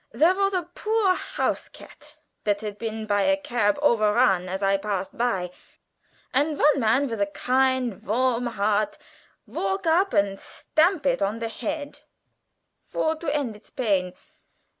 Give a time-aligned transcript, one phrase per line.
[0.17, 4.77] Zere vas a poor house cat dat had been by a cab overrun as I
[4.77, 5.51] passed by,
[6.33, 8.97] and von man vith a kind varm heart
[9.45, 11.99] valk up and stamp it on de head
[12.83, 14.15] for to end its pain.